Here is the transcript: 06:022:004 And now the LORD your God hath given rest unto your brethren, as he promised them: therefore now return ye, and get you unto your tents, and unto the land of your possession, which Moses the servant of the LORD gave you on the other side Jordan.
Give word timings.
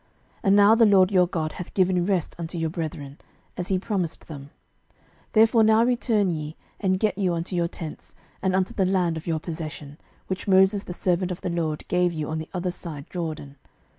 06:022:004 0.01 0.09
And 0.45 0.55
now 0.55 0.73
the 0.73 0.85
LORD 0.87 1.11
your 1.11 1.27
God 1.27 1.51
hath 1.51 1.75
given 1.75 2.07
rest 2.07 2.35
unto 2.39 2.57
your 2.57 2.71
brethren, 2.71 3.19
as 3.55 3.67
he 3.67 3.77
promised 3.77 4.25
them: 4.25 4.49
therefore 5.33 5.63
now 5.63 5.83
return 5.83 6.31
ye, 6.31 6.55
and 6.79 6.99
get 6.99 7.19
you 7.19 7.35
unto 7.35 7.55
your 7.55 7.67
tents, 7.67 8.15
and 8.41 8.55
unto 8.55 8.73
the 8.73 8.87
land 8.87 9.15
of 9.15 9.27
your 9.27 9.39
possession, 9.39 9.99
which 10.25 10.47
Moses 10.47 10.81
the 10.85 10.91
servant 10.93 11.29
of 11.29 11.41
the 11.41 11.51
LORD 11.51 11.87
gave 11.87 12.13
you 12.13 12.29
on 12.29 12.39
the 12.39 12.49
other 12.51 12.71
side 12.71 13.11
Jordan. 13.11 13.57